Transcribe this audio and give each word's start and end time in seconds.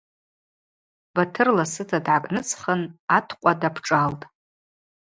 Батыр 1.13 1.47
ласыта 1.57 1.99
дгӏакӏныцӏхын 2.05 2.81
атӏкъва 3.17 3.51
дапшӏалтӏ. 3.59 4.23